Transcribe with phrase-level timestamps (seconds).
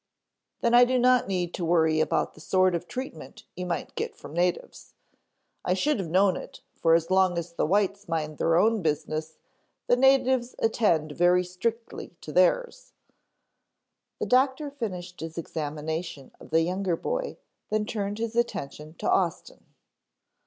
[0.61, 4.15] "Then I do not need to worry about the sort of treatment you might get
[4.15, 4.95] from natives.
[5.63, 9.37] I should have known it, for as long as the whites mind their own business,
[9.85, 12.93] the natives attend very strictly to theirs."
[14.19, 17.37] The doctor finished his examination of the younger boy,
[17.69, 19.67] then turned his attention to Austin.